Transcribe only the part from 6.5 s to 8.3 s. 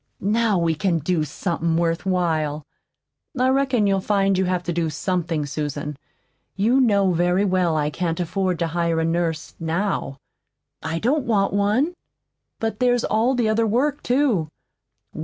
You know very well I can't